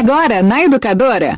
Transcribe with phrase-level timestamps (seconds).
[0.00, 1.36] Agora na Educadora.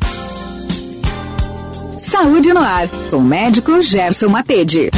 [1.99, 4.89] Saúde no ar, com o médico Gerson Matede.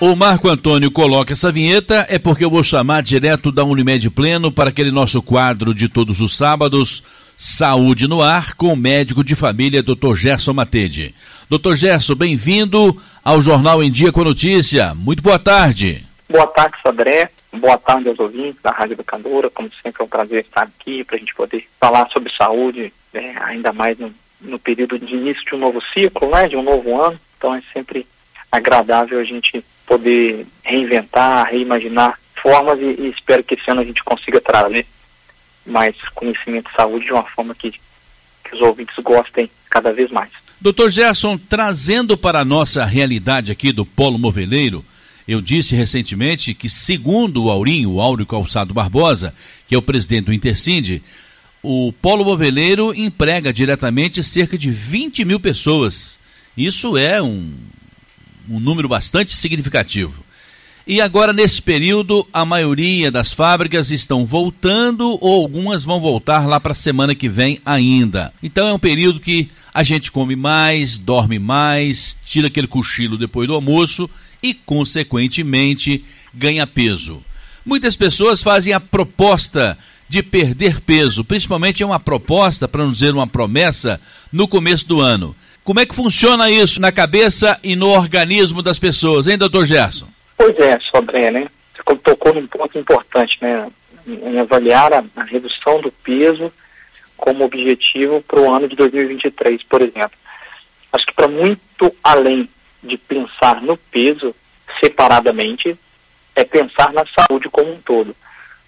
[0.00, 4.50] O Marco Antônio coloca essa vinheta é porque eu vou chamar direto da Unimed Pleno
[4.50, 7.02] para aquele nosso quadro de todos os sábados,
[7.36, 10.14] Saúde no Ar, com o médico de família, Dr.
[10.16, 11.14] Gerson Matede.
[11.50, 11.74] Dr.
[11.74, 14.94] Gerson, bem-vindo ao Jornal em Dia com Notícia.
[14.94, 16.06] Muito boa tarde.
[16.30, 17.28] Boa tarde, Sodré.
[17.52, 19.50] Boa tarde aos ouvintes da Rádio Educadora.
[19.50, 23.34] Como sempre, é um prazer estar aqui para a gente poder falar sobre saúde, né,
[23.40, 27.02] ainda mais no, no, período de início de um novo ciclo, né, de um novo
[27.02, 27.18] ano.
[27.36, 28.06] Então, é sempre
[28.52, 34.04] agradável a gente poder reinventar, reimaginar formas e, e espero que esse ano a gente
[34.04, 34.86] consiga trazer
[35.66, 40.30] mais conhecimento de saúde de uma forma que, que os ouvintes gostem cada vez mais.
[40.60, 44.84] Doutor Gerson, trazendo para a nossa realidade aqui do Polo Moveleiro,
[45.26, 49.34] eu disse recentemente que, segundo o Aurinho, o Áureo Calçado Barbosa,
[49.68, 51.02] que é o presidente do Intercinde,
[51.62, 56.18] o Polo Moveleiro emprega diretamente cerca de 20 mil pessoas.
[56.56, 57.52] Isso é um,
[58.48, 60.24] um número bastante significativo.
[60.86, 66.58] E agora, nesse período, a maioria das fábricas estão voltando ou algumas vão voltar lá
[66.58, 68.32] para a semana que vem ainda.
[68.42, 73.46] Então é um período que a gente come mais, dorme mais, tira aquele cochilo depois
[73.46, 74.10] do almoço
[74.42, 77.22] e, consequentemente, ganha peso.
[77.64, 79.76] Muitas pessoas fazem a proposta
[80.08, 84.00] de perder peso, principalmente é uma proposta, para não dizer uma promessa,
[84.32, 85.36] no começo do ano.
[85.62, 90.08] Como é que funciona isso na cabeça e no organismo das pessoas, hein, doutor Gerson?
[90.36, 91.46] Pois é, Sobré, né?
[91.74, 93.70] Você tocou num ponto importante, né?
[94.06, 96.52] Em avaliar a, a redução do peso
[97.16, 100.18] como objetivo para o ano de 2023, por exemplo.
[100.92, 102.48] Acho que para muito além
[102.82, 104.34] de pensar no peso
[104.78, 105.76] separadamente
[106.34, 108.14] é pensar na saúde como um todo.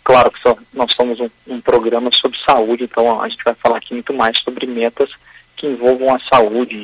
[0.05, 3.79] Claro que só, nós somos um, um, programa sobre saúde, então a gente vai falar
[3.79, 5.11] aqui muito mais sobre metas
[5.57, 6.75] que envolvam a saúde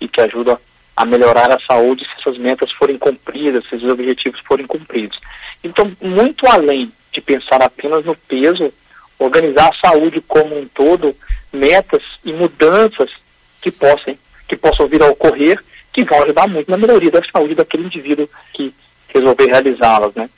[0.00, 0.58] e, e que ajudam
[0.96, 5.18] a melhorar a saúde se essas metas forem cumpridas, se esses objetivos forem cumpridos.
[5.64, 8.72] Então, muito além de pensar apenas no peso,
[9.18, 11.16] organizar a saúde como um todo,
[11.52, 13.10] metas e mudanças
[13.60, 14.16] que possam,
[14.48, 18.28] que possam vir a ocorrer que vão ajudar muito na melhoria da saúde daquele indivíduo
[18.52, 18.72] que
[19.08, 20.28] resolver realizá-las, né?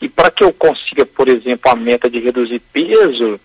[0.00, 3.40] E para que eu consiga, por exemplo, a meta de reduzir peso,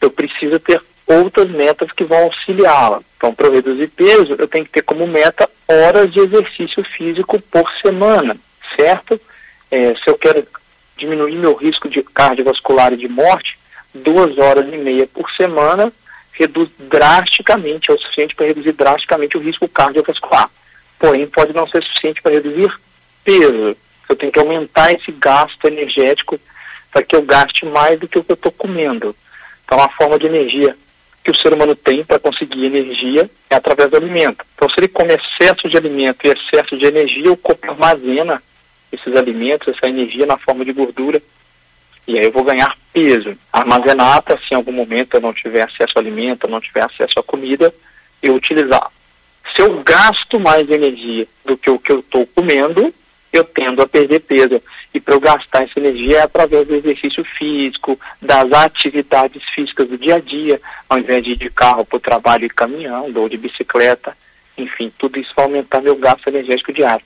[0.00, 3.02] eu preciso ter outras metas que vão auxiliá-la.
[3.16, 7.70] Então, para reduzir peso, eu tenho que ter como meta horas de exercício físico por
[7.80, 8.36] semana,
[8.76, 9.20] certo?
[9.70, 10.46] É, se eu quero
[10.96, 13.58] diminuir meu risco de cardiovascular e de morte,
[13.94, 15.92] duas horas e meia por semana
[16.32, 20.50] reduz drasticamente, é o suficiente para reduzir drasticamente o risco cardiovascular
[21.02, 22.72] porém pode não ser suficiente para reduzir
[23.24, 23.76] peso.
[24.08, 26.38] Eu tenho que aumentar esse gasto energético
[26.92, 29.16] para que eu gaste mais do que o que eu estou comendo.
[29.64, 30.76] Então, a forma de energia
[31.24, 34.44] que o ser humano tem para conseguir energia é através do alimento.
[34.54, 38.40] Então, se ele come excesso de alimento e excesso de energia, o corpo armazena
[38.92, 41.20] esses alimentos, essa energia na forma de gordura,
[42.06, 43.36] e aí eu vou ganhar peso.
[43.52, 47.22] Armazenar se em algum momento eu não tiver acesso ao alimento, não tiver acesso à
[47.24, 47.74] comida,
[48.22, 48.88] eu utilizar
[49.54, 52.92] se eu gasto mais energia do que o que eu estou comendo,
[53.32, 54.62] eu tendo a perder peso.
[54.94, 59.96] E para eu gastar essa energia é através do exercício físico, das atividades físicas do
[59.96, 63.28] dia a dia, ao invés de ir de carro para o trabalho e caminhando, ou
[63.28, 64.16] de bicicleta,
[64.56, 67.04] enfim, tudo isso vai aumentar meu gasto energético diário.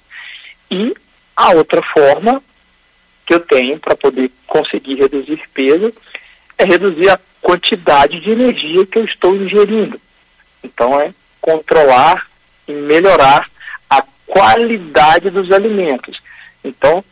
[0.70, 0.94] E
[1.36, 2.42] a outra forma
[3.24, 5.92] que eu tenho para poder conseguir reduzir peso
[6.58, 10.00] é reduzir a quantidade de energia que eu estou ingerindo.
[10.62, 12.26] Então é controlar
[12.66, 13.49] e melhorar
[13.88, 16.21] a qualidade dos alimentos.
[16.65, 17.04] Então,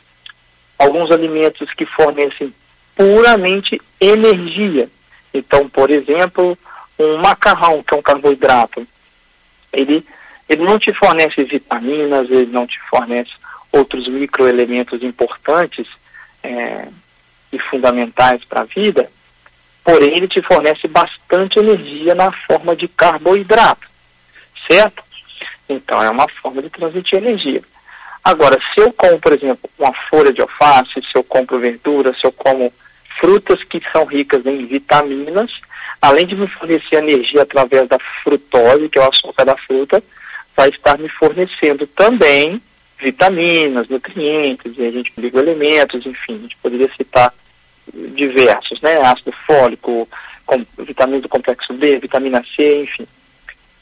[0.78, 2.52] alguns alimentos que fornecem
[2.94, 4.88] puramente energia.
[5.32, 6.56] Então, por exemplo,
[6.98, 8.86] um macarrão, que é um carboidrato,
[9.72, 10.04] ele,
[10.48, 13.32] ele não te fornece vitaminas, ele não te fornece
[13.72, 15.86] outros microelementos importantes
[16.42, 16.88] é,
[17.52, 19.10] e fundamentais para a vida,
[19.82, 23.88] porém ele te fornece bastante energia na forma de carboidrato,
[24.70, 25.03] certo?
[25.68, 27.62] Então, é uma forma de transmitir energia.
[28.22, 32.26] Agora, se eu como, por exemplo, uma folha de alface, se eu compro verdura, se
[32.26, 32.72] eu como
[33.20, 35.50] frutas que são ricas em vitaminas,
[36.00, 40.02] além de me fornecer energia através da frutose, que é o açúcar da fruta,
[40.56, 42.60] vai estar me fornecendo também
[42.98, 47.32] vitaminas, nutrientes, e a gente liga elementos, enfim, a gente poderia citar
[47.92, 48.98] diversos, né?
[49.02, 50.08] Ácido fólico,
[50.46, 53.06] com, vitaminas do complexo B, vitamina C, enfim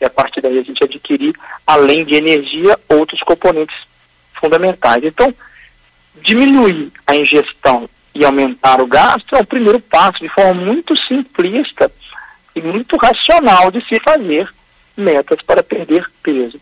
[0.02, 1.32] e a partir daí a gente adquirir,
[1.64, 3.76] além de energia, outros componentes
[4.34, 5.04] fundamentais.
[5.04, 5.32] Então,
[6.20, 11.90] diminuir a ingestão e aumentar o gasto é o primeiro passo, de forma muito simplista,
[12.54, 14.52] e muito racional de se fazer
[14.96, 16.60] metas para perder peso.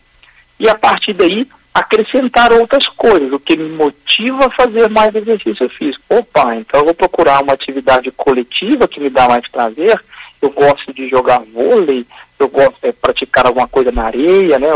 [0.59, 5.67] E a partir daí, acrescentar outras coisas, o que me motiva a fazer mais exercício
[5.69, 6.03] físico.
[6.09, 9.99] Opa, então eu vou procurar uma atividade coletiva que me dá mais prazer.
[10.41, 12.05] Eu gosto de jogar vôlei,
[12.41, 14.67] eu gosto de praticar alguma coisa na areia, né?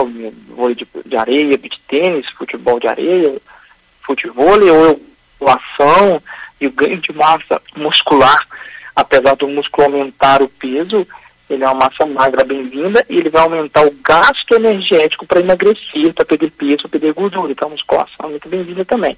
[0.50, 3.36] Vôlei de, de areia, beach tênis, futebol de areia,
[4.06, 5.02] futebol, ou eu
[5.48, 6.22] ação
[6.60, 8.48] e o ganho de massa muscular,
[8.96, 11.06] apesar do músculo aumentar o peso,
[11.50, 16.14] ele é uma massa magra bem-vinda e ele vai aumentar o gasto energético para emagrecer,
[16.14, 17.52] para perder peso, para perder gordura.
[17.52, 19.16] Então, a musculação é muito bem-vinda também.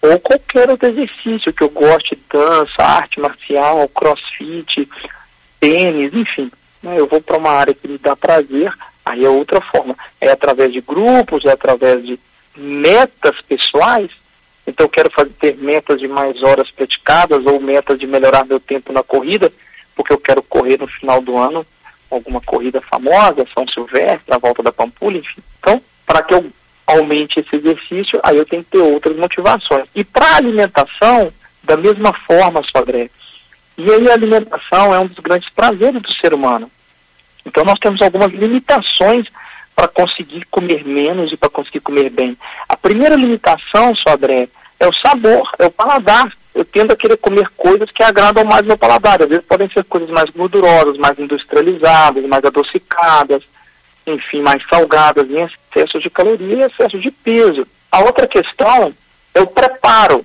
[0.00, 4.88] Ou qualquer outro exercício que eu goste, dança, arte marcial, crossfit,
[5.60, 6.50] tênis, enfim.
[6.86, 6.98] Né?
[6.98, 8.72] Eu vou para uma área que me dá prazer,
[9.04, 9.96] aí é outra forma.
[10.20, 12.18] É através de grupos, é através de
[12.56, 14.10] metas pessoais.
[14.66, 18.58] Então, eu quero fazer, ter metas de mais horas praticadas ou metas de melhorar meu
[18.58, 19.52] tempo na corrida
[19.96, 21.66] porque eu quero correr no final do ano
[22.08, 25.42] alguma corrida famosa, São Silvestre, a volta da Pampulha, enfim.
[25.58, 26.46] Então, para que eu
[26.86, 29.88] aumente esse exercício, aí eu tenho que ter outras motivações.
[29.92, 31.32] E para alimentação,
[31.64, 33.10] da mesma forma, Sodré.
[33.76, 36.70] E aí a alimentação é um dos grandes prazeres do ser humano.
[37.46, 39.26] Então nós temos algumas limitações
[39.74, 42.36] para conseguir comer menos e para conseguir comer bem.
[42.68, 44.48] A primeira limitação, Sodré,
[44.78, 48.64] é o sabor, é o paladar eu tendo a querer comer coisas que agradam mais
[48.64, 49.20] meu paladar.
[49.20, 53.42] Às vezes podem ser coisas mais gordurosas, mais industrializadas, mais adocicadas,
[54.06, 57.66] enfim, mais salgadas, em excesso de caloria e excesso de peso.
[57.92, 58.94] A outra questão
[59.34, 60.24] é o preparo.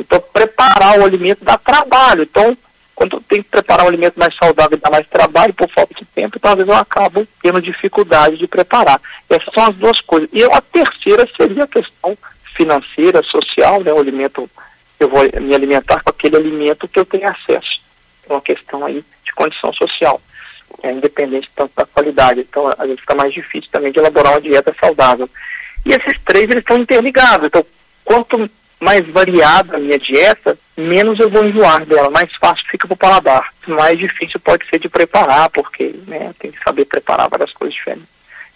[0.00, 2.24] Então, preparar o alimento dá trabalho.
[2.24, 2.58] Então,
[2.94, 6.04] quando eu tenho que preparar um alimento mais saudável dá mais trabalho, por falta de
[6.04, 9.00] tempo, talvez eu acabo tendo dificuldade de preparar.
[9.28, 10.28] Essas são as duas coisas.
[10.32, 12.16] E a terceira seria a questão
[12.56, 13.92] financeira, social, né?
[13.92, 14.48] O alimento
[15.00, 17.80] eu vou me alimentar com aquele alimento que eu tenho acesso.
[18.28, 20.20] É uma questão aí de condição social,
[20.82, 22.40] é independente tanto da qualidade.
[22.40, 25.28] Então, às vezes fica mais difícil também de elaborar uma dieta saudável.
[25.84, 27.48] E esses três, eles estão interligados.
[27.48, 27.66] Então,
[28.04, 28.48] quanto
[28.82, 32.98] mais variada a minha dieta, menos eu vou enjoar dela, mais fácil fica para o
[32.98, 33.52] paladar.
[33.68, 38.08] Mais difícil pode ser de preparar, porque né, tem que saber preparar várias coisas diferentes.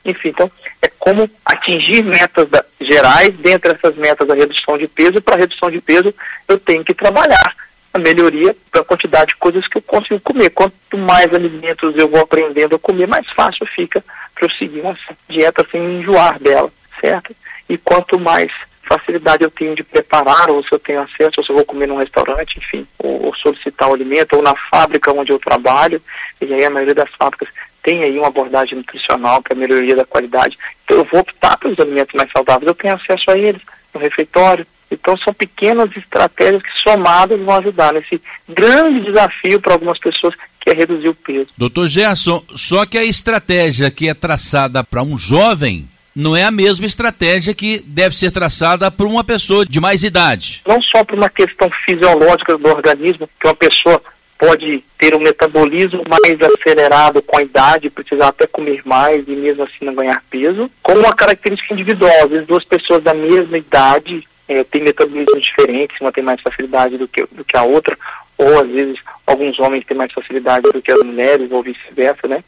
[0.05, 0.50] Enfim, então,
[0.82, 5.70] é como atingir metas da, gerais, dentre essas metas, a redução de peso, para redução
[5.70, 6.12] de peso
[6.49, 7.55] eu tenho que trabalhar
[7.94, 10.50] a melhoria da quantidade de coisas que eu consigo comer.
[10.50, 14.96] Quanto mais alimentos eu vou aprendendo a comer, mais fácil fica para eu seguir uma
[15.28, 16.70] dieta sem enjoar dela,
[17.00, 17.34] certo?
[17.69, 18.50] E quanto mais
[18.88, 21.88] facilidade eu tenho de preparar, ou se eu tenho acesso, ou se eu vou comer
[21.88, 26.00] num restaurante, enfim, ou, ou solicitar o alimento, ou na fábrica onde eu trabalho,
[26.41, 27.49] e aí a maioria das fábricas
[27.83, 30.59] tem aí uma abordagem nutricional para melhoria da qualidade.
[30.85, 33.62] Então, eu vou optar pelos alimentos mais saudáveis, eu tenho acesso a eles
[33.94, 34.67] no refeitório.
[34.91, 40.71] Então são pequenas estratégias que somadas vão ajudar nesse grande desafio para algumas pessoas que
[40.71, 41.49] é reduzir o peso.
[41.56, 46.50] Doutor Gerson, só que a estratégia que é traçada para um jovem não é a
[46.50, 50.62] mesma estratégia que deve ser traçada para uma pessoa de mais idade.
[50.66, 54.02] Não só por uma questão fisiológica do organismo, que uma pessoa
[54.38, 59.62] pode ter um metabolismo mais acelerado com a idade, precisar até comer mais e mesmo
[59.64, 62.24] assim não ganhar peso, como uma característica individual.
[62.24, 66.96] Às vezes duas pessoas da mesma idade é, têm metabolismos diferentes, uma tem mais facilidade
[66.96, 67.96] do que, do que a outra,
[68.38, 72.42] ou às vezes alguns homens têm mais facilidade do que as mulheres, ou vice-versa, né?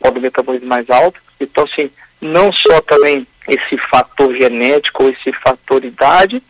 [0.00, 1.18] Ou metabolismo mais alto.
[1.40, 6.42] Então, assim, não só também esse fator genético ou esse fator idade,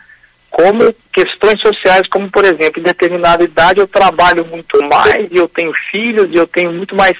[0.51, 5.49] como questões sociais, como por exemplo, em determinada idade eu trabalho muito mais e eu
[5.49, 7.17] tenho filhos e eu tenho muito mais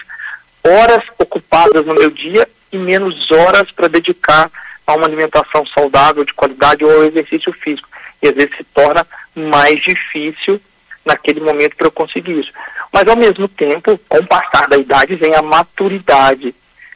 [0.65, 4.51] horas ocupadas no meu dia e menos horas para dedicar
[4.87, 7.89] a uma alimentação saudável, de qualidade ou ao exercício físico.
[8.23, 10.61] E às vezes se torna mais difícil
[11.05, 12.53] naquele momento para eu conseguir isso.
[12.93, 16.55] Mas ao mesmo tempo, com o passar da idade vem a maturidade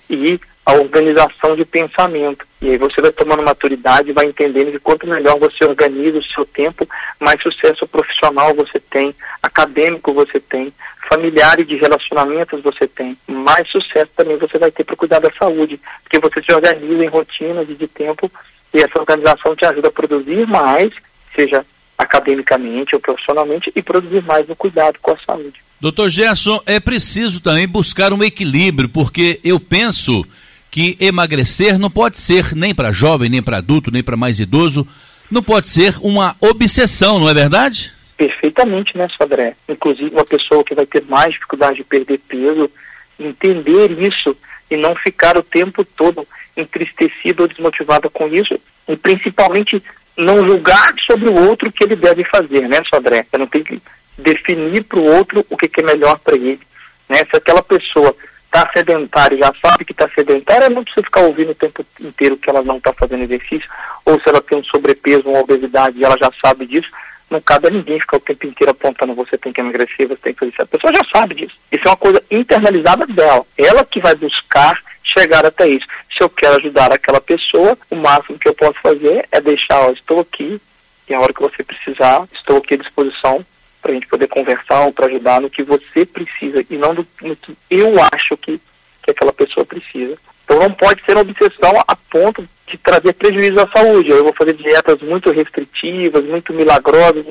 [0.09, 0.41] e
[0.71, 2.47] a organização de pensamento.
[2.63, 6.45] E aí você vai tomando maturidade vai entendendo que quanto melhor você organiza o seu
[6.47, 10.73] tempo, mais sucesso profissional você tem, acadêmico você tem,
[11.09, 15.33] familiar e de relacionamentos você tem, mais sucesso também você vai ter para cuidar da
[15.33, 18.31] saúde, porque você se organiza em rotinas e de tempo
[18.73, 20.93] e essa organização te ajuda a produzir mais,
[21.35, 21.65] seja
[21.99, 25.61] academicamente ou profissionalmente, e produzir mais no cuidado com a saúde.
[25.81, 30.27] Doutor Gerson, é preciso também buscar um equilíbrio, porque eu penso
[30.71, 34.87] que emagrecer não pode ser nem para jovem, nem para adulto, nem para mais idoso,
[35.31, 37.93] não pode ser uma obsessão, não é verdade?
[38.17, 39.55] Perfeitamente, né, Sodré?
[39.69, 42.71] Inclusive, uma pessoa que vai ter mais dificuldade de perder peso,
[43.19, 44.37] entender isso
[44.71, 48.59] e não ficar o tempo todo entristecido ou desmotivado com isso,
[48.89, 49.83] e principalmente
[50.17, 53.27] não julgar sobre o outro o que ele deve fazer, né, Sodré?
[53.33, 53.81] Eu não tenho que
[54.19, 56.61] definir para o outro o que, que é melhor para ele
[57.09, 57.19] Né?
[57.19, 58.15] Se aquela pessoa
[58.53, 62.37] está sedentária e já sabe que está sedentária, não precisa ficar ouvindo o tempo inteiro
[62.37, 63.69] que ela não está fazendo exercício,
[64.05, 66.91] ou se ela tem um sobrepeso, uma obesidade e ela já sabe disso,
[67.31, 70.33] não cabe a ninguém ficar o tempo inteiro apontando você tem que emagrecer, você tem
[70.35, 70.63] que fazer isso.
[70.63, 71.55] A pessoa já sabe disso.
[71.71, 73.47] Isso é uma coisa internalizada dela.
[73.57, 75.87] Ela que vai buscar chegar até isso.
[76.13, 79.93] Se eu quero ajudar aquela pessoa, o máximo que eu posso fazer é deixar, ó,
[79.93, 80.61] estou aqui,
[81.09, 83.47] e a hora que você precisar, estou aqui à disposição
[83.81, 87.07] para a gente poder conversar ou para ajudar no que você precisa e não no,
[87.23, 88.61] no que eu acho que,
[89.03, 90.17] que aquela pessoa precisa.
[90.45, 94.11] Então não pode ser uma obsessão a ponto de trazer prejuízo à saúde.
[94.11, 97.27] Eu vou fazer dietas muito restritivas, muito milagrosas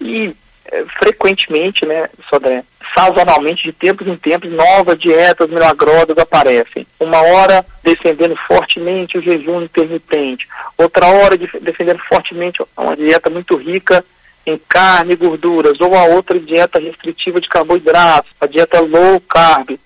[0.00, 0.34] e
[0.66, 2.64] é, frequentemente, né, Sodré,
[2.96, 6.86] sazonalmente, de tempos em tempos, novas dietas milagrosas aparecem.
[6.98, 13.56] Uma hora defendendo fortemente o jejum intermitente, outra hora de, defendendo fortemente uma dieta muito
[13.56, 14.04] rica
[14.46, 19.78] em carne e gorduras, ou a outra dieta restritiva de carboidratos, a dieta low carb.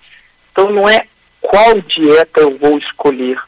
[0.51, 1.05] Então não é
[1.41, 3.39] qual dieta eu vou escolher,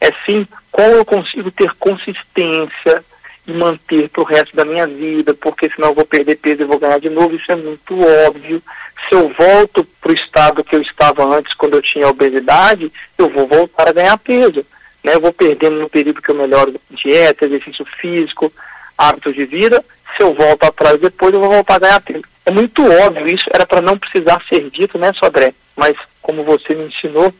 [0.00, 3.04] é sim qual eu consigo ter consistência
[3.46, 6.66] e manter para o resto da minha vida, porque senão eu vou perder peso e
[6.66, 8.62] vou ganhar de novo, isso é muito óbvio.
[9.08, 13.30] Se eu volto para o estado que eu estava antes, quando eu tinha obesidade, eu
[13.30, 14.66] vou voltar a ganhar peso.
[15.04, 15.14] Né?
[15.14, 18.52] Eu vou perdendo no período que eu melhoro dieta, exercício físico,
[18.96, 19.84] hábitos de vida,
[20.16, 22.26] se eu volto atrás depois, eu vou voltar a ganhar tempo.
[22.44, 25.52] É muito óbvio isso, era para não precisar ser dito, né, Sodré?
[25.74, 27.34] Mas, como você me ensinou,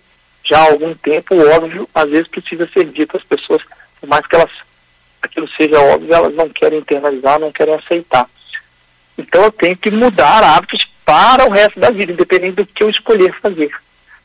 [0.44, 3.16] já há algum tempo, óbvio, às vezes precisa ser dito.
[3.16, 3.62] As pessoas,
[4.00, 4.50] por mais que elas,
[5.22, 8.28] aquilo seja óbvio, elas não querem internalizar, não querem aceitar.
[9.18, 12.90] Então eu tenho que mudar hábitos para o resto da vida, independente do que eu
[12.90, 13.70] escolher fazer.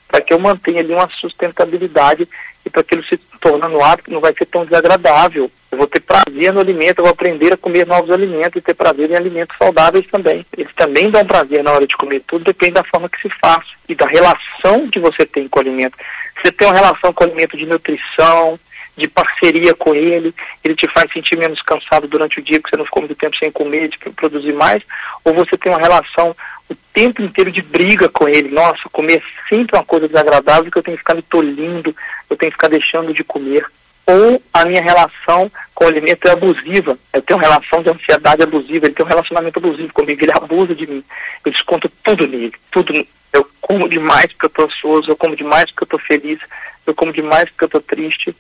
[0.08, 2.28] Para que eu mantenha ali uma sustentabilidade
[2.66, 5.50] e para aquilo se tornando hábito, não vai ser tão desagradável.
[5.72, 8.74] Eu vou ter prazer no alimento, eu vou aprender a comer novos alimentos e ter
[8.74, 10.46] prazer em alimentos saudáveis também.
[10.58, 13.64] Eles também dão prazer na hora de comer, tudo depende da forma que se faz
[13.88, 15.98] e da relação que você tem com o alimento.
[16.42, 18.60] Você tem uma relação com o alimento de nutrição,
[18.98, 22.78] de parceria com ele, ele te faz sentir menos cansado durante o dia, porque você
[22.78, 24.84] não ficou muito tempo sem comer, de produzir mais,
[25.24, 26.36] ou você tem uma relação
[26.70, 28.50] o tempo inteiro de briga com ele.
[28.50, 31.96] Nossa, comer é sempre uma coisa desagradável que eu tenho que ficar me tolindo,
[32.30, 33.66] eu tenho que ficar deixando de comer.
[34.12, 36.98] Ou a minha relação com o alimento é abusiva.
[37.14, 40.86] Eu tenho relação de ansiedade abusiva, ele tem um relacionamento abusivo comigo, ele abusa de
[40.86, 41.04] mim.
[41.46, 42.94] Eu desconto tudo nele, tudo.
[43.32, 46.40] Eu como demais porque eu estou ansioso, eu como demais porque eu estou feliz,
[46.86, 48.36] eu como demais porque eu estou triste,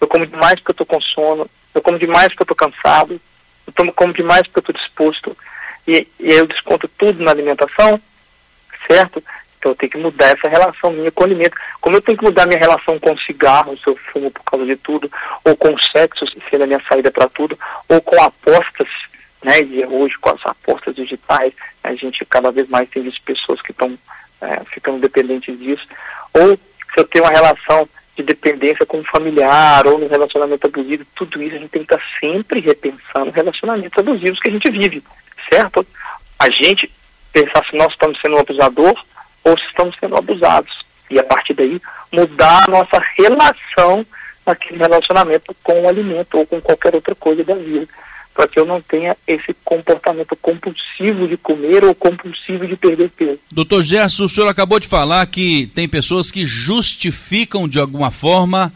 [0.00, 3.20] eu como demais porque eu estou com sono, eu como demais porque eu estou cansado,
[3.66, 5.36] eu como demais porque eu estou disposto
[5.88, 8.00] e, e eu desconto tudo na alimentação,
[8.86, 9.22] certo?
[9.66, 11.56] Então eu tenho que mudar essa relação minha com o alimento.
[11.80, 14.64] Como eu tenho que mudar minha relação com o cigarro, se eu fumo por causa
[14.64, 15.10] de tudo,
[15.44, 17.58] ou com o sexo, se é a minha saída para tudo,
[17.88, 18.88] ou com apostas,
[19.42, 19.60] né?
[19.60, 23.72] E hoje com as apostas digitais, a gente cada vez mais tem visto pessoas que
[23.72, 23.98] estão
[24.40, 25.86] é, ficando dependentes disso.
[26.32, 31.04] Ou se eu tenho uma relação de dependência com um familiar ou no relacionamento abusivo,
[31.16, 35.02] tudo isso a gente tem que estar sempre repensando relacionamentos abusivos que a gente vive
[35.52, 35.86] certo?
[36.38, 36.90] A gente
[37.32, 38.94] pensar se nós estamos sendo um abusador
[39.46, 40.72] ou se estamos sendo abusados.
[41.08, 41.80] E a partir daí
[42.12, 44.04] mudar a nossa relação
[44.44, 47.86] naquele relacionamento com o alimento ou com qualquer outra coisa da vida.
[48.34, 53.38] Para que eu não tenha esse comportamento compulsivo de comer ou compulsivo de perder peso.
[53.50, 58.72] Doutor Gerson, o senhor acabou de falar que tem pessoas que justificam de alguma forma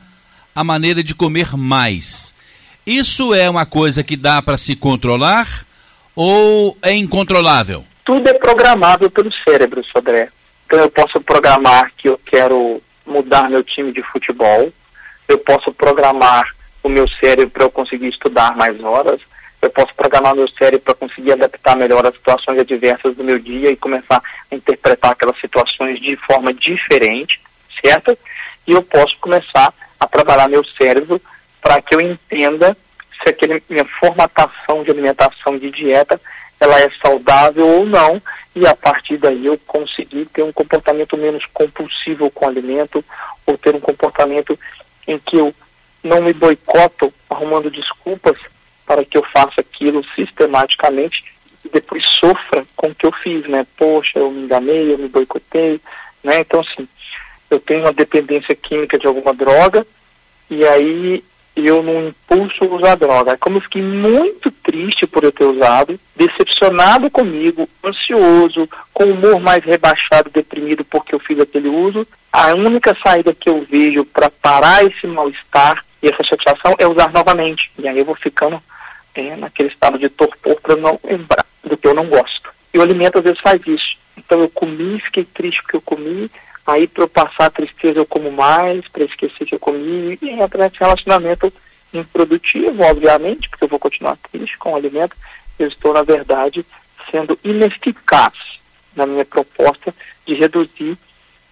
[0.54, 2.34] a maneira de comer mais.
[2.86, 5.66] Isso é uma coisa que dá para se controlar
[6.14, 7.84] ou é incontrolável?
[8.04, 10.30] Tudo é programável pelo cérebro, Sodré.
[10.70, 14.72] Então eu posso programar que eu quero mudar meu time de futebol,
[15.26, 16.46] eu posso programar
[16.80, 19.20] o meu cérebro para eu conseguir estudar mais horas,
[19.60, 23.72] eu posso programar meu cérebro para conseguir adaptar melhor as situações adversas do meu dia
[23.72, 27.40] e começar a interpretar aquelas situações de forma diferente,
[27.84, 28.16] certo?
[28.64, 31.20] E eu posso começar a trabalhar meu cérebro
[31.60, 32.76] para que eu entenda
[33.20, 36.20] se aquela minha formatação de alimentação de dieta
[36.60, 38.22] ela é saudável ou não,
[38.54, 43.04] e a partir daí eu conseguir ter um comportamento menos compulsivo com o alimento,
[43.46, 44.58] ou ter um comportamento
[45.08, 45.54] em que eu
[46.04, 48.36] não me boicoto arrumando desculpas
[48.86, 51.24] para que eu faça aquilo sistematicamente
[51.64, 53.66] e depois sofra com o que eu fiz, né?
[53.76, 55.80] Poxa, eu me enganei, eu me boicotei,
[56.24, 56.40] né?
[56.40, 56.88] Então, assim,
[57.50, 59.86] eu tenho uma dependência química de alguma droga
[60.48, 61.24] e aí
[61.66, 63.36] eu não impulso usar droga.
[63.38, 69.40] Como eu fiquei muito triste por eu ter usado, decepcionado comigo, ansioso, com o humor
[69.40, 74.30] mais rebaixado, deprimido porque eu fiz aquele uso, a única saída que eu vejo para
[74.30, 77.70] parar esse mal-estar e essa chateação é usar novamente.
[77.78, 78.62] E aí eu vou ficando
[79.14, 82.50] é, naquele estado de torpor para não lembrar do que eu não gosto.
[82.72, 83.98] E o alimento às vezes faz isso.
[84.16, 86.30] Então eu comi, fiquei triste porque eu comi,
[86.66, 90.30] aí para eu passar a tristeza eu como mais, para esquecer que eu comi, e
[90.30, 91.52] entra nesse relacionamento
[91.92, 95.16] improdutivo, obviamente, porque eu vou continuar triste com o alimento,
[95.58, 96.64] eu estou, na verdade,
[97.10, 98.34] sendo ineficaz
[98.94, 99.94] na minha proposta
[100.26, 100.96] de reduzir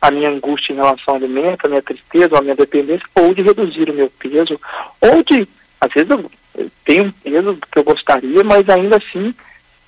[0.01, 3.43] a minha angústia em relação ao alimento, a minha tristeza, a minha dependência, ou de
[3.43, 4.61] reduzir o meu peso,
[5.01, 5.49] ou de,
[5.81, 6.31] às vezes eu
[6.85, 9.35] tenho um peso que eu gostaria, mas ainda assim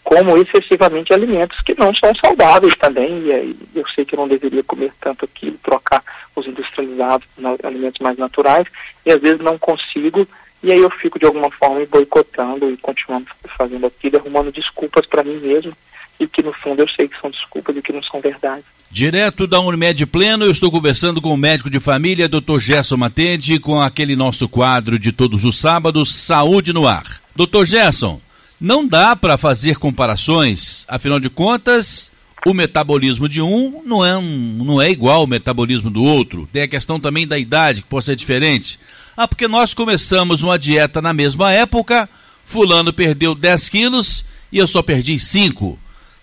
[0.05, 4.63] como excessivamente alimentos que não são saudáveis também, e eu sei que eu não deveria
[4.65, 6.03] comer tanto aquilo, trocar
[6.35, 8.67] os industrializados por alimentos mais naturais,
[9.05, 10.27] e às vezes não consigo,
[10.63, 13.27] e aí eu fico de alguma forma boicotando e continuando
[13.57, 15.73] fazendo aquilo, arrumando desculpas para mim mesmo,
[16.19, 18.65] e que no fundo eu sei que são desculpas e que não são verdade.
[18.91, 22.59] Direto da Unimed Pleno, eu estou conversando com o médico de família, Dr.
[22.59, 27.05] Gerson Matende, com aquele nosso quadro de todos os sábados, Saúde no Ar.
[27.37, 27.65] Dr.
[27.65, 28.21] Gerson,
[28.61, 32.13] não dá para fazer comparações, afinal de contas,
[32.47, 36.49] o metabolismo de um não é, um, não é igual ao metabolismo do outro.
[36.53, 38.79] Tem a questão também da idade, que pode ser diferente.
[39.17, 42.09] Ah, porque nós começamos uma dieta na mesma época,
[42.45, 45.79] fulano perdeu 10 quilos e eu só perdi 5.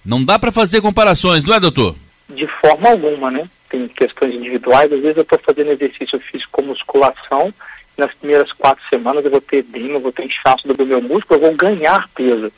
[0.06, 1.96] Não dá para fazer comparações, não é, doutor?
[2.30, 3.50] De forma alguma, né?
[3.70, 7.54] Tem questões individuais, às vezes eu estou fazendo exercício físico com musculação
[7.98, 11.48] nas primeiras quatro semanas eu vou ter edema, vou ter inchaço do meu músculo, eu
[11.48, 12.52] vou ganhar peso,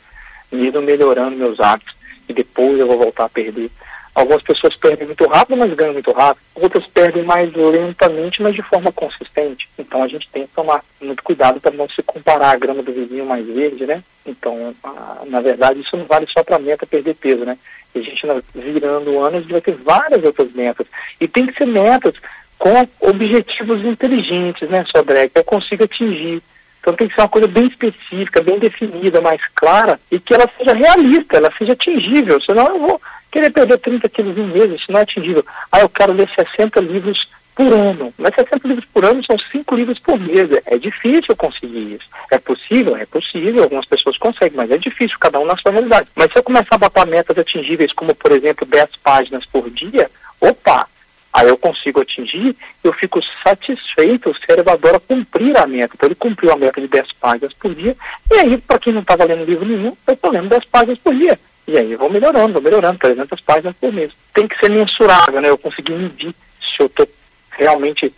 [0.52, 1.94] mesmo melhorando meus hábitos,
[2.28, 3.70] e depois eu vou voltar a perder.
[4.12, 6.42] Algumas pessoas perdem muito rápido, mas ganham muito rápido.
[6.56, 9.68] Outras perdem mais lentamente, mas de forma consistente.
[9.78, 12.92] Então a gente tem que tomar muito cuidado para não se comparar a grama do
[12.92, 14.02] vizinho mais verde, né?
[14.26, 17.56] Então, a, na verdade, isso não vale só para a meta perder peso, né?
[17.94, 18.22] A gente,
[18.54, 20.86] virando o ano, a gente vai ter várias outras metas.
[21.20, 22.14] E tem que ser metas
[22.60, 26.42] com objetivos inteligentes, né, Sodré, que eu consiga atingir.
[26.78, 30.48] Então tem que ser uma coisa bem específica, bem definida, mais clara e que ela
[30.58, 32.38] seja realista, ela seja atingível.
[32.42, 33.00] Senão eu vou
[33.32, 35.42] querer perder 30 quilos em mês, isso não é atingível.
[35.72, 38.12] Ah, eu quero ler 60 livros por ano.
[38.18, 40.50] Mas 60 livros por ano são 5 livros por mês.
[40.66, 42.08] É difícil conseguir isso.
[42.30, 42.94] É possível?
[42.94, 43.62] É possível.
[43.62, 46.08] Algumas pessoas conseguem, mas é difícil, cada um na sua realidade.
[46.14, 50.10] Mas se eu começar a botar metas atingíveis, como por exemplo 10 páginas por dia,
[50.38, 50.86] opa,
[51.32, 55.94] aí eu consigo atingir, eu fico satisfeito, o cérebro adora cumprir a meta.
[55.94, 57.96] Então ele cumpriu a meta de 10 páginas por dia,
[58.30, 61.14] e aí, para quem não estava lendo livro nenhum, eu estou lendo 10 páginas por
[61.14, 61.38] dia.
[61.66, 64.12] E aí eu vou melhorando, vou melhorando, 300 páginas por mês.
[64.34, 65.48] Tem que ser mensurável, né?
[65.48, 67.08] Eu conseguir medir se eu estou
[67.50, 68.12] realmente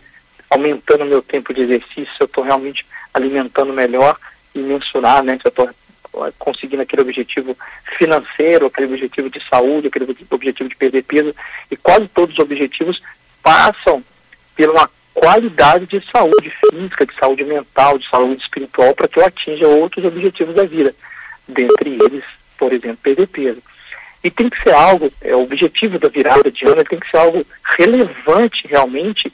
[0.49, 4.17] aumentando o meu tempo de exercício, se eu estou realmente alimentando melhor
[4.55, 5.37] e mensurar, né?
[5.39, 5.69] Se eu estou
[6.37, 7.57] conseguindo aquele objetivo
[7.97, 11.35] financeiro, aquele objetivo de saúde, aquele objetivo de perder peso,
[11.71, 13.01] e quase todos os objetivos
[13.41, 14.03] passam
[14.55, 19.67] pela qualidade de saúde física, de saúde mental, de saúde espiritual, para que eu atinja
[19.67, 20.93] outros objetivos da vida,
[21.47, 22.23] dentre eles,
[22.57, 23.61] por exemplo, perder peso.
[24.23, 27.17] E tem que ser algo, é, o objetivo da virada de ano tem que ser
[27.17, 27.45] algo
[27.77, 29.31] relevante realmente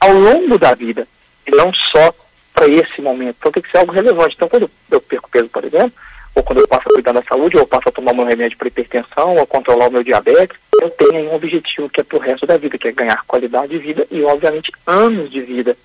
[0.00, 1.06] ao longo da vida,
[1.46, 2.12] e não só
[2.52, 3.36] para esse momento.
[3.38, 4.34] Então tem que ser algo relevante.
[4.34, 5.92] Então quando eu perco peso, por exemplo,
[6.34, 8.68] ou quando eu passo a cuidar da saúde, ou passo a tomar meu remédio para
[8.68, 12.20] hipertensão, ou controlar o meu diabetes, eu tenho aí um objetivo que é para o
[12.20, 15.76] resto da vida, que é ganhar qualidade de vida e, obviamente, anos de vida,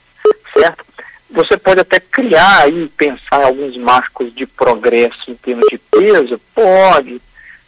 [0.53, 0.85] certo?
[1.29, 6.39] Você pode até criar aí, pensar em alguns marcos de progresso em termos de peso,
[6.55, 7.21] pode.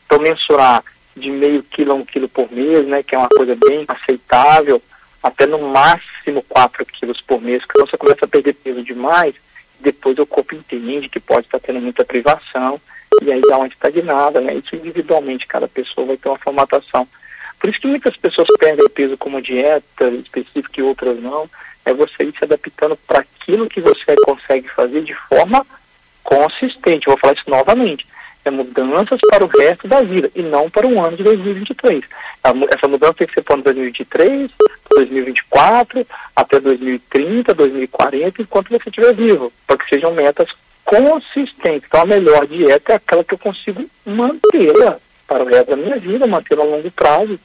[0.06, 0.82] Então, mensurar
[1.18, 4.82] de meio quilo a um quilo por mês, né, que é uma coisa bem aceitável,
[5.22, 9.36] até no máximo 4 quilos por mês, que você começa a perder peso demais,
[9.80, 12.80] depois o corpo entende que pode estar tendo muita privação,
[13.22, 14.56] e aí dá uma estagnada, né?
[14.56, 17.08] Isso individualmente, cada pessoa vai ter uma formatação.
[17.60, 21.50] Por isso que muitas pessoas perdem peso como dieta específica e outras não,
[21.86, 25.66] é você ir se adaptando para aquilo que você consegue fazer de forma
[26.24, 27.08] consistente.
[27.08, 28.06] Eu vou falar isso novamente
[28.46, 32.04] é mudanças para o resto da vida e não para o ano de 2023.
[32.44, 34.52] Essa mudança tem que ser para o ano 2023,
[34.90, 40.50] 2024, até 2030, 2040, enquanto você estiver vivo, para que sejam metas
[40.86, 41.84] consistentes.
[41.88, 44.98] Então, a melhor dieta é aquela que eu consigo mantê-la
[45.28, 47.40] para o resto da minha vida, mantê-la a longo prazo.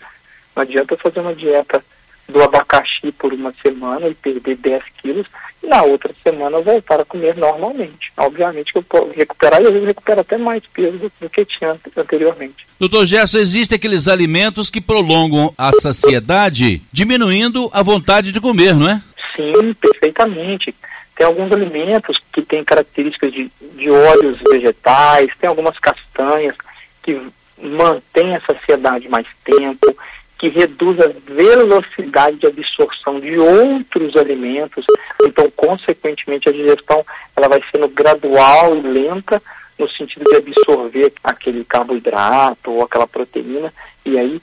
[0.57, 1.85] Não adianta fazer uma dieta
[2.29, 5.27] do abacaxi por uma semana e perder 10 quilos,
[5.67, 8.13] na outra semana voltar a comer normalmente.
[8.17, 11.45] Obviamente que eu posso recuperar e às vezes recupero até mais peso do, do que
[11.45, 12.67] tinha anteriormente.
[12.79, 18.89] Doutor Gerson, existem aqueles alimentos que prolongam a saciedade, diminuindo a vontade de comer, não
[18.89, 19.01] é?
[19.37, 20.75] Sim, perfeitamente.
[21.17, 26.57] Tem alguns alimentos que têm características de, de óleos vegetais, tem algumas castanhas
[27.03, 27.21] que
[27.63, 29.97] mantêm a saciedade mais tempo,
[30.39, 34.85] que reduz a velocidade de absorção de outros alimentos.
[35.23, 37.05] Então, consequentemente, a digestão
[37.37, 39.41] ela vai sendo gradual e lenta
[39.79, 43.73] no sentido de absorver aquele carboidrato ou aquela proteína
[44.05, 44.41] E aí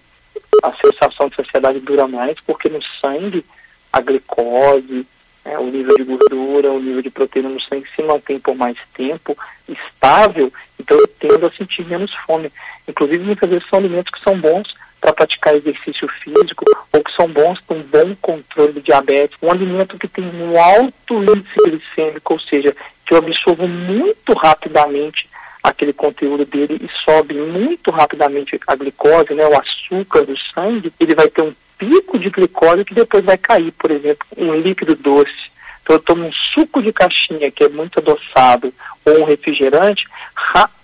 [0.63, 3.45] a sensação de saciedade dura mais, porque no sangue
[3.91, 5.05] a glicose,
[5.43, 8.77] é, o nível de gordura, o nível de proteína no sangue se mantém por mais
[8.93, 12.51] tempo estável, então eu tendo a sentir menos fome.
[12.87, 17.27] Inclusive, muitas vezes são alimentos que são bons para praticar exercício físico ou que são
[17.27, 19.35] bons para um bom controle de diabetes.
[19.41, 25.27] Um alimento que tem um alto índice glicêmico, ou seja, que eu absorvo muito rapidamente
[25.63, 31.15] aquele conteúdo dele e sobe muito rapidamente a glicose, né, o açúcar do sangue, ele
[31.15, 35.51] vai ter um pico de glicose que depois vai cair, por exemplo, um líquido doce.
[35.83, 40.05] Então eu tomo um suco de caixinha que é muito adoçado ou um refrigerante,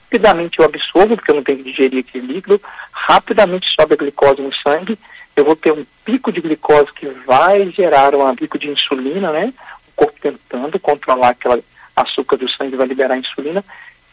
[0.08, 4.41] rapidamente eu absorvo, porque eu não tenho que digerir aquele líquido, rapidamente sobe a glicose
[4.41, 4.98] no sangue,
[5.36, 9.54] eu vou ter um pico de glicose que vai gerar um pico de insulina, né?
[9.89, 11.63] O corpo tentando controlar aquele
[11.96, 13.63] açúcar do sangue vai liberar insulina,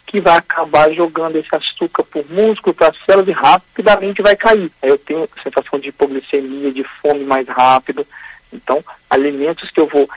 [0.07, 4.71] que vai acabar jogando esse açúcar por músculo, para as células e rapidamente vai cair.
[4.83, 8.07] Aí eu tenho sensação de hipoglicemia, de fome mais rápido.
[8.53, 10.09] Então, alimentos que eu vou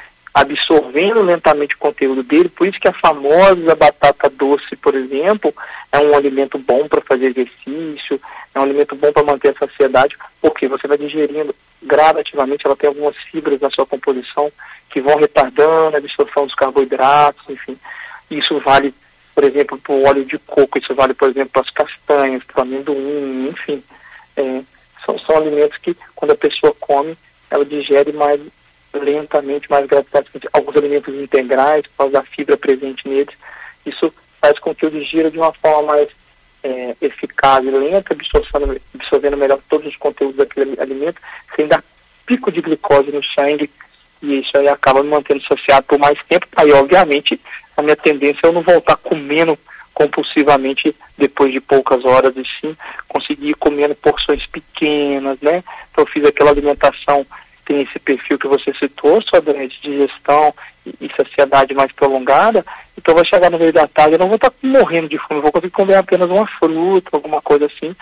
[0.42, 5.54] absorvendo lentamente o conteúdo dele, por isso que a famosa batata doce, por exemplo,
[5.92, 8.22] é um alimento bom para fazer exercício,
[8.54, 12.88] é um alimento bom para manter a saciedade, porque você vai digerindo gradativamente, ela tem
[12.88, 14.52] algumas fibras na sua composição
[14.92, 17.78] que vão retardando a absorção dos carboidratos, enfim.
[18.30, 18.94] Isso vale
[19.34, 22.58] por exemplo, para o óleo de coco, isso vale, por exemplo, para as castanhas, para
[22.58, 23.84] o amendoim, enfim.
[24.36, 24.62] É,
[25.06, 27.16] são, são alimentos que, quando a pessoa come,
[27.52, 28.42] ela digere mais
[28.94, 30.48] lentamente, mais gradativamente.
[30.54, 33.36] Alguns alimentos integrais, por causa da fibra presente neles,
[33.86, 36.10] isso faz com que eu digira de uma forma mais
[36.64, 41.22] é, eficaz e lenta, absorvendo, absorvendo melhor todos os conteúdos daquele alimento,
[41.56, 41.84] sem dar
[42.26, 43.70] pico de glicose no sangue,
[44.22, 46.48] e isso aí acaba me mantendo associado por mais tempo.
[46.56, 47.40] Aí, obviamente,
[47.76, 49.58] a minha tendência é eu não voltar comendo
[49.94, 52.76] compulsivamente depois de poucas horas, e sim
[53.08, 55.64] conseguir ir comendo porções pequenas, né?
[55.92, 57.26] Então, eu fiz aquela alimentação,
[57.68, 60.54] tem esse perfil que você citou, só de digestão
[60.86, 62.66] e, saciedade mais prolongada,
[62.98, 65.52] então vai chegar no meio da tarde, eu não vou estar morrendo de fome, vou
[65.52, 67.94] conseguir comer apenas uma fruta, alguma coisa assim,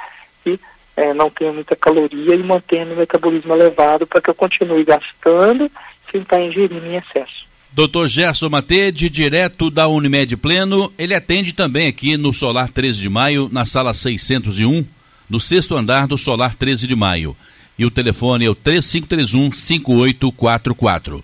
[0.45, 0.59] e
[0.95, 5.69] é, não tenha muita caloria e mantendo o metabolismo elevado para que eu continue gastando
[6.11, 7.45] sem estar ingerindo em excesso.
[7.73, 8.07] Dr.
[8.07, 13.49] Gerson Matede, direto da Unimed Pleno, ele atende também aqui no Solar 13 de Maio,
[13.51, 14.85] na sala 601,
[15.29, 17.35] no sexto andar do Solar 13 de Maio.
[17.77, 21.21] E o telefone é o 3531-5844.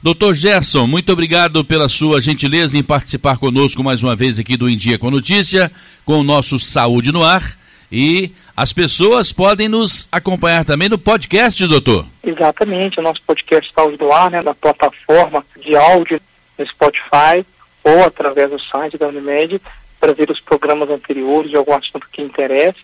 [0.00, 4.68] Doutor Gerson, muito obrigado pela sua gentileza em participar conosco mais uma vez aqui do
[4.68, 5.72] Em Dia com Notícia,
[6.04, 7.58] com o nosso Saúde no Ar.
[7.90, 12.06] E as pessoas podem nos acompanhar também no podcast, doutor.
[12.22, 16.20] Exatamente, o nosso podcast está no ar, né, na plataforma de áudio
[16.56, 17.44] no Spotify
[17.82, 19.60] ou através do site da Unimed
[19.98, 22.78] para ver os programas anteriores de algum assunto que interesse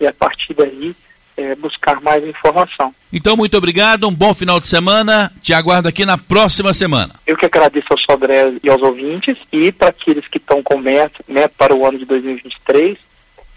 [0.00, 0.94] e a partir daí
[1.38, 2.94] é, buscar mais informação.
[3.12, 5.32] Então, muito obrigado, um bom final de semana.
[5.40, 7.14] Te aguardo aqui na próxima semana.
[7.26, 11.24] Eu que agradeço ao Sodré e aos ouvintes e para aqueles que estão com meta
[11.26, 12.98] né, para o ano de 2023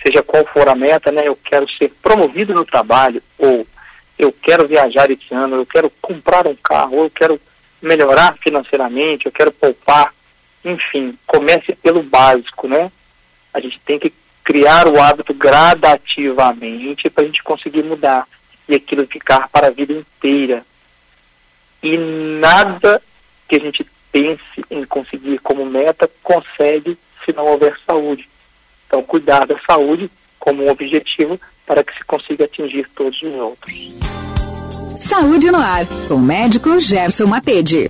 [0.06, 1.28] seja qual for a meta, né?
[1.28, 3.66] Eu quero ser promovido no trabalho, ou
[4.18, 7.40] eu quero viajar esse ano, eu quero comprar um carro, ou eu quero
[7.82, 10.14] melhorar financeiramente, eu quero poupar.
[10.64, 12.92] Enfim, comece pelo básico, né?
[13.54, 14.12] A gente tem que
[14.44, 18.28] criar o hábito gradativamente para a gente conseguir mudar
[18.68, 20.64] e aquilo ficar para a vida inteira.
[21.84, 23.02] E nada
[23.48, 28.28] que a gente pense em conseguir como meta consegue se não houver saúde.
[28.88, 33.74] Então, cuidar da saúde como um objetivo para que se consiga atingir todos os outros.
[34.98, 37.88] Saúde no ar, com o médico Gerson Matede.